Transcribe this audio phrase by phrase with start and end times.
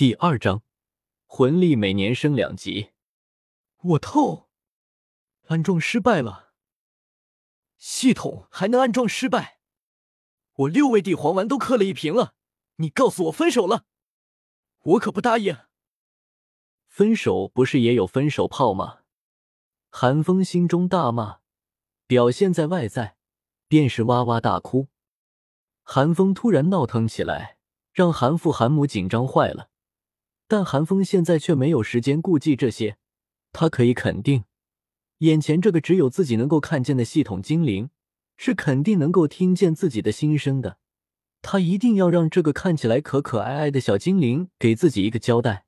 [0.00, 0.62] 第二章，
[1.26, 2.92] 魂力每年升两级。
[3.82, 4.48] 我透，
[5.48, 6.54] 安装失败了。
[7.76, 9.60] 系统还能安装失败？
[10.54, 12.34] 我六味地黄丸都磕了一瓶了，
[12.76, 13.84] 你告诉我分手了，
[14.78, 15.54] 我可不答应。
[16.86, 19.00] 分手不是也有分手炮吗？
[19.90, 21.40] 韩风心中大骂，
[22.06, 23.18] 表现在外在
[23.68, 24.88] 便是哇哇大哭。
[25.82, 27.58] 韩风突然闹腾起来，
[27.92, 29.66] 让韩父韩母紧张坏了。
[30.50, 32.96] 但韩风现在却没有时间顾忌这些，
[33.52, 34.42] 他可以肯定，
[35.18, 37.90] 眼前这个只有自己能够看见的系统精灵，
[38.36, 40.78] 是肯定能够听见自己的心声的。
[41.40, 45.66] 他一定要让这个看起来可可爱爱的小精灵给自己一个交代。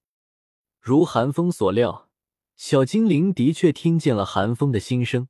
[0.81, 2.09] 如韩风所料，
[2.57, 5.29] 小精灵的确听见了韩风的心声，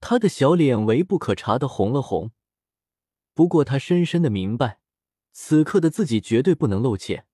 [0.00, 2.30] 他的小脸微不可察的红了红。
[3.34, 4.80] 不过他深深的明白，
[5.32, 7.26] 此刻的自己绝对不能露怯。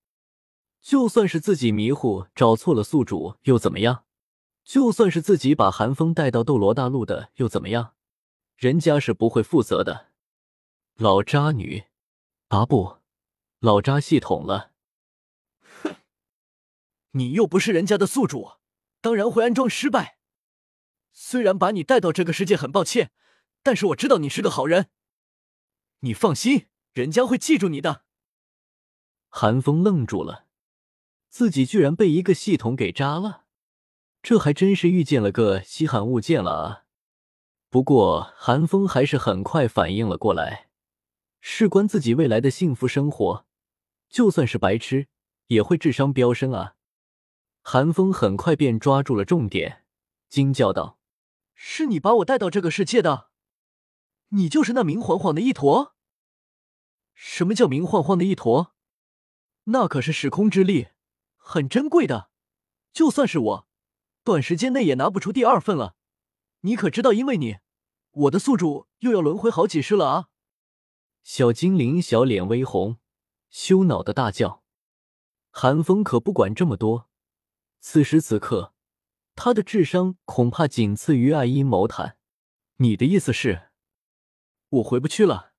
[0.82, 4.04] 就算是自己迷糊找错了宿主又怎么样？
[4.64, 7.94] 就算是自己把韩风带到斗罗大陆的又怎么样？
[8.56, 10.10] 人家是不会负责的。
[10.94, 11.84] 老渣女，
[12.48, 12.98] 啊不，
[13.60, 14.72] 老渣系统了。
[15.82, 15.96] 哼，
[17.12, 18.52] 你又不是人家的宿主，
[19.00, 20.18] 当然会安装失败。
[21.12, 23.12] 虽然把你带到这个世界很抱歉，
[23.62, 24.90] 但是我知道你是个好人。
[26.00, 28.04] 你放心，人家会记住你的。
[29.28, 30.46] 韩风愣住了。
[31.32, 33.46] 自己居然被一个系统给扎了，
[34.22, 36.84] 这还真是遇见了个稀罕物件了啊！
[37.70, 40.68] 不过韩风还是很快反应了过来，
[41.40, 43.46] 事关自己未来的幸福生活，
[44.10, 45.08] 就算是白痴
[45.46, 46.74] 也会智商飙升啊！
[47.62, 49.86] 韩风很快便抓住了重点，
[50.28, 50.98] 惊叫道
[51.56, 53.30] ：“是你把我带到这个世界的？
[54.28, 55.94] 你就是那明晃晃的一坨？
[57.14, 58.74] 什么叫明晃晃的一坨？
[59.64, 60.88] 那可是时空之力！”
[61.44, 62.30] 很珍贵的，
[62.92, 63.68] 就算是我，
[64.22, 65.96] 短时间内也拿不出第二份了。
[66.60, 67.58] 你可知道，因为你，
[68.12, 70.28] 我的宿主又要轮回好几世了啊！
[71.24, 72.98] 小精灵小脸微红，
[73.50, 74.62] 羞恼的大叫。
[75.50, 77.10] 韩风可不管这么多，
[77.80, 78.72] 此时此刻，
[79.34, 82.16] 他的智商恐怕仅次于爱因毛坦。
[82.76, 83.70] 你的意思是，
[84.68, 85.52] 我回不去了？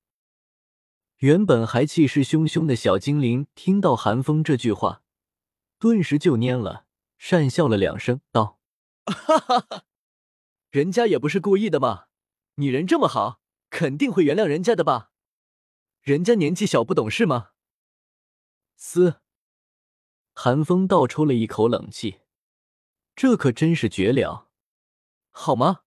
[1.17, 5.02] 原本还气势汹汹的小精灵听到韩风这句话。
[5.83, 6.85] 顿时就蔫了，
[7.19, 8.57] 讪笑了两声，道
[9.05, 9.83] ：“哈哈哈，
[10.69, 12.05] 人家也不是故意的嘛，
[12.55, 15.11] 你人这么好，肯定会原谅人家的吧？
[15.99, 17.49] 人家年纪小不懂事吗？”
[18.79, 19.19] 嘶，
[20.33, 22.21] 寒风倒抽了一口冷气，
[23.13, 24.47] 这可真是绝了，
[25.31, 25.81] 好吗？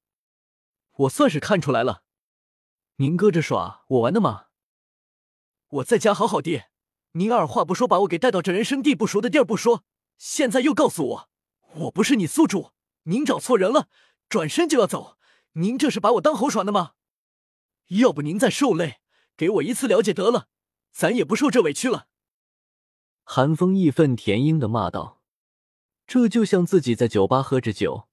[0.93, 2.03] 我算是看出来了，
[2.97, 4.49] 您搁这耍我玩的吗？
[5.69, 6.65] 我在家好好的。
[7.17, 9.85] 您二话不说把我给带到这人生地不熟的地儿不说，
[10.19, 11.31] 现在又告诉我
[11.77, 12.73] 我不是你宿主，
[13.05, 13.89] 您找错人了，
[14.29, 15.17] 转身就要走，
[15.53, 16.93] 您这是把我当猴耍呢吗？
[17.89, 19.01] 要不您再受累，
[19.35, 20.49] 给我一次了解得了，
[20.93, 22.09] 咱也不受这委屈了。
[23.25, 25.23] 韩风义愤填膺的骂道
[26.07, 28.09] ：“这就像自己在酒吧喝着酒，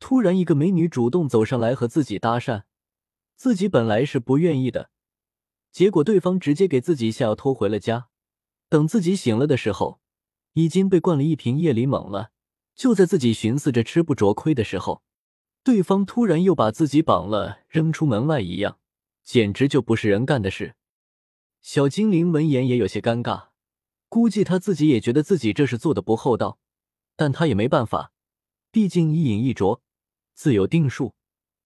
[0.00, 2.64] 突然一个美女主动走上来和自己搭讪，
[3.36, 4.90] 自己本来是不愿意的，
[5.70, 8.08] 结果对方直接给自己一下药拖回了家。”
[8.72, 10.00] 等自己醒了的时候，
[10.54, 12.30] 已经被灌了一瓶夜里猛了。
[12.74, 15.02] 就在自己寻思着吃不着亏的时候，
[15.62, 18.78] 对方突然又把自己绑了，扔出门外一样，
[19.22, 20.74] 简直就不是人干的事。
[21.60, 23.48] 小精灵闻言也有些尴尬，
[24.08, 26.58] 估计他自己也觉得自己这是做的不厚道，
[27.14, 28.12] 但他也没办法，
[28.70, 29.82] 毕竟一饮一啄，
[30.32, 31.14] 自有定数。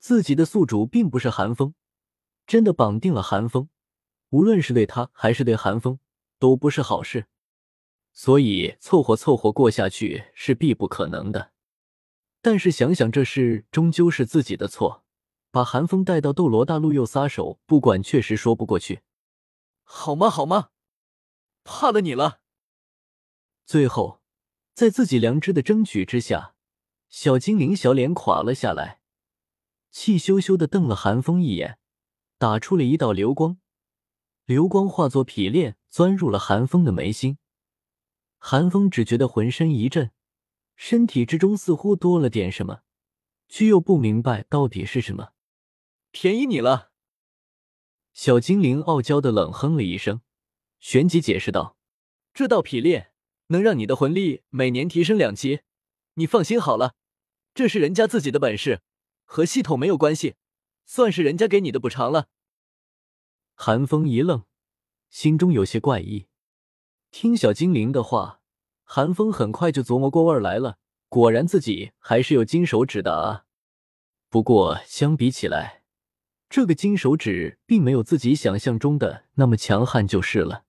[0.00, 1.72] 自己的宿主并不是寒风，
[2.48, 3.68] 真的绑定了寒风，
[4.30, 6.00] 无论是对他还是对寒风。
[6.38, 7.26] 都不是好事，
[8.12, 11.52] 所以凑合凑合过下去是必不可能的。
[12.40, 15.04] 但是想想这事终究是自己的错，
[15.50, 19.00] 把寒风带到斗罗大陆又撒手不管，确实说不过去。
[19.82, 20.28] 好吗？
[20.30, 20.70] 好吗？
[21.64, 22.40] 怕了你了。
[23.64, 24.20] 最后，
[24.74, 26.54] 在自己良知的争取之下，
[27.08, 29.00] 小精灵小脸垮了下来，
[29.90, 31.78] 气羞羞的瞪了寒风一眼，
[32.38, 33.58] 打出了一道流光。
[34.44, 37.38] 流光化作匹链，钻入了寒风的眉心。
[38.36, 40.10] 寒风只觉得浑身一震，
[40.74, 42.82] 身体之中似乎多了点什么，
[43.48, 45.30] 却又不明白到底是什么。
[46.10, 46.90] 便宜你了！
[48.12, 50.20] 小精灵傲娇的冷哼了一声，
[50.80, 51.78] 旋即解释道
[52.34, 53.12] ：“这道匹链
[53.46, 55.62] 能让你的魂力每年提升两级，
[56.16, 56.94] 你放心好了，
[57.54, 58.82] 这是人家自己的本事，
[59.24, 60.34] 和系统没有关系，
[60.84, 62.28] 算是人家给你的补偿了。”
[63.56, 64.44] 寒风一愣，
[65.16, 66.26] 心中有些怪异。
[67.10, 68.42] 听小精灵的话，
[68.84, 70.76] 韩风很快就琢磨过味儿来了，
[71.08, 73.46] 果然自己还是有金手指的啊。
[74.28, 75.84] 不过相比起来，
[76.50, 80.64] 这个金手指并没有自己想象中的那么强悍，就是了。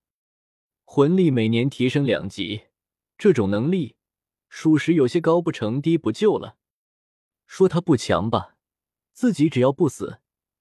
[0.86, 2.68] 魂力每年提升两级，
[3.18, 3.96] 这种能力
[4.48, 6.56] 属实有些高不成低不就了。
[7.44, 8.56] 说他不强吧，
[9.12, 10.20] 自己只要不死，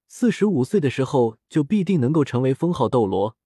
[0.09, 3.37] 四十五岁的时候就必定能够成为封号斗罗。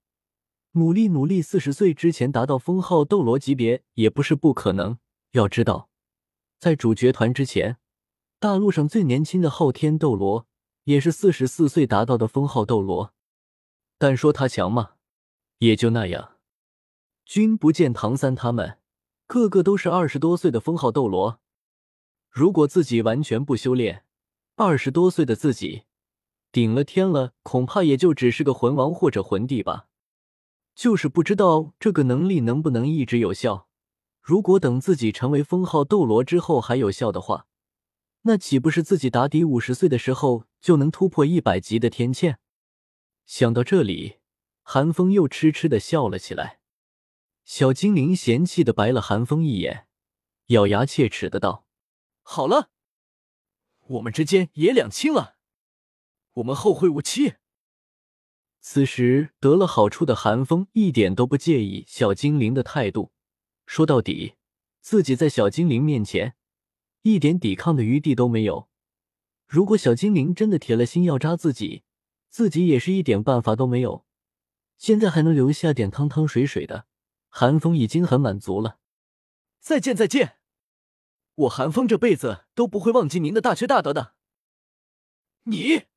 [0.72, 4.98] 努力努力，四十岁之前达到封号斗罗级别也不是不可能。
[5.32, 5.90] 要知道，
[6.58, 7.76] 在主角团之前，
[8.38, 10.46] 大陆上最年轻的昊天斗罗
[10.84, 13.12] 也是四十四岁达到的封号斗罗。
[13.98, 14.92] 但说他强吗？
[15.58, 16.36] 也就那样。
[17.26, 18.78] 君不见唐三他们
[19.26, 21.40] 个个都是二十多岁的封号斗罗。
[22.30, 24.04] 如果自己完全不修炼，
[24.56, 25.84] 二十多岁的自己
[26.50, 29.88] 顶了天了，恐怕也就只是个魂王或者魂帝吧。
[30.74, 33.68] 就是不知道这个能力能不能一直有效。
[34.20, 37.46] 如果等自己成为封号斗罗之后还有效的话，
[38.22, 42.36] 那岂不是自己打底五十岁的时候就能突破一百级的天堑？
[43.26, 44.18] 想到这里，
[44.62, 46.60] 韩风又痴痴的笑了起来。
[47.44, 49.88] 小精灵嫌弃的白了韩风一眼，
[50.46, 51.66] 咬牙切齿的道
[52.22, 52.70] ：“好了，
[53.88, 55.34] 我们之间也两清了，
[56.34, 57.34] 我们后会无期。”
[58.64, 63.12] 此时得了好处的韩风一点都不介意小精灵的态度。
[63.66, 64.36] 说到底，
[64.80, 66.36] 自己在小精灵面前
[67.02, 68.68] 一点抵抗的余地都没有。
[69.48, 71.82] 如果小精灵真的铁了心要扎自己，
[72.30, 74.06] 自己也是一点办法都没有。
[74.78, 76.86] 现在还能留下点汤汤水水的，
[77.28, 78.78] 韩风已经很满足了。
[79.58, 80.38] 再见，再见！
[81.34, 84.14] 我韩风这辈子都不会忘记您的大缺大德的。
[85.44, 85.91] 你。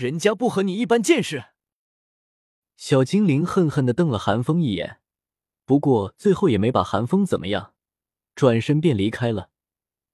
[0.00, 1.48] 人家不和你一般见识。
[2.74, 5.00] 小精灵恨恨的瞪了韩风一眼，
[5.66, 7.74] 不过最后也没把韩风怎么样，
[8.34, 9.50] 转身便离开了，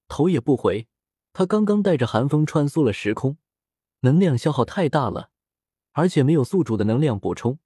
[0.09, 0.89] 头也不回。
[1.33, 3.39] 他刚刚带着韩风穿梭了时空，
[4.01, 5.31] 能量消耗太大了，
[5.93, 7.61] 而且没有宿主的能量补充，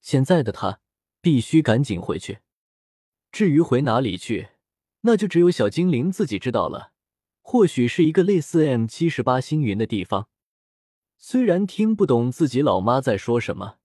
[0.00, 0.80] 现在的他
[1.20, 2.38] 必须赶紧回去。
[3.30, 4.48] 至于回哪里去，
[5.02, 6.92] 那就只有小精灵自己知道了。
[7.42, 10.29] 或许是一个类似 M 七十八星云的地方。
[11.22, 13.76] 虽然听不懂自己老妈在说什么，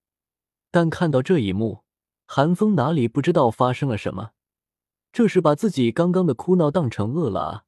[0.71, 1.83] 但看到这一幕，
[2.25, 4.31] 韩风哪里不知道发生了什么？
[5.11, 7.65] 这是把自己刚刚的哭闹当成饿了啊！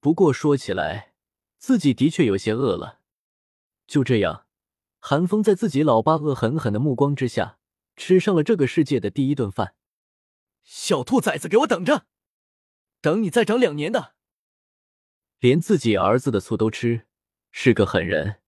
[0.00, 1.14] 不过说起来，
[1.56, 3.00] 自己的确有些饿了。
[3.86, 4.46] 就这样，
[4.98, 7.58] 韩风在自己老爸恶狠狠的目光之下，
[7.96, 9.74] 吃上了这个世界的第一顿饭。
[10.62, 12.04] 小兔崽子，给我等着！
[13.00, 14.14] 等你再长两年的，
[15.38, 17.06] 连自己儿子的醋都吃，
[17.50, 18.42] 是个狠人。